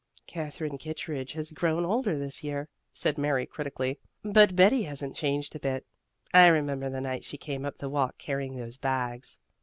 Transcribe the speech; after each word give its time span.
"Katherine 0.25 0.79
Kittredge 0.79 1.33
has 1.33 1.51
grown 1.51 1.85
older 1.85 2.17
this 2.17 2.43
year," 2.43 2.69
said 2.91 3.19
Mary 3.19 3.45
critically, 3.45 3.99
"but 4.23 4.55
Betty 4.55 4.81
hasn't 4.81 5.15
changed 5.15 5.55
a 5.55 5.59
bit. 5.59 5.85
I 6.33 6.47
remember 6.47 6.89
the 6.89 7.01
night 7.01 7.23
she 7.23 7.37
came 7.37 7.65
up 7.65 7.77
the 7.77 7.87
walk, 7.87 8.17
carrying 8.17 8.55
those 8.55 8.77
bags." 8.77 9.37